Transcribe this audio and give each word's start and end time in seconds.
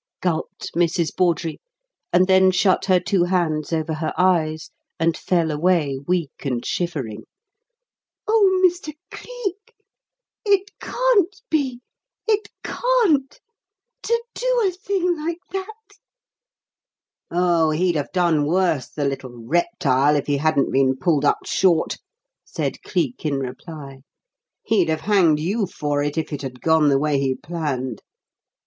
gulped 0.19 0.71
Mrs. 0.75 1.15
Bawdrey, 1.15 1.59
and 2.11 2.25
then 2.25 2.49
shut 2.49 2.85
her 2.85 2.99
two 2.99 3.25
hands 3.25 3.71
over 3.71 3.93
her 3.93 4.11
eyes 4.17 4.71
and 4.99 5.15
fell 5.15 5.51
away 5.51 5.99
weak 6.07 6.43
and 6.43 6.65
shivering. 6.65 7.25
"Oh, 8.27 8.61
Mr. 8.65 8.95
Cleek, 9.11 9.75
it 10.43 10.71
can't 10.79 11.39
be 11.51 11.81
it 12.27 12.49
can't! 12.63 13.39
To 14.01 14.23
do 14.33 14.63
a 14.67 14.71
thing 14.71 15.15
like 15.23 15.37
that?" 15.51 15.91
"Oh, 17.29 17.69
he'd 17.69 17.93
have 17.95 18.11
done 18.11 18.47
worse, 18.47 18.89
the 18.89 19.05
little 19.05 19.43
reptile, 19.45 20.15
if 20.15 20.25
he 20.25 20.37
hadn't 20.37 20.71
been 20.71 20.97
pulled 20.97 21.25
up 21.25 21.45
short," 21.45 21.97
said 22.43 22.81
Cleek 22.81 23.23
in 23.23 23.35
reply. 23.37 23.99
"He'd 24.63 24.89
have 24.89 25.01
hanged 25.01 25.39
you 25.39 25.67
for 25.67 26.01
it, 26.01 26.17
if 26.17 26.33
it 26.33 26.41
had 26.41 26.59
gone 26.59 26.89
the 26.89 26.97
way 26.97 27.19
he 27.19 27.35
planned. 27.35 28.01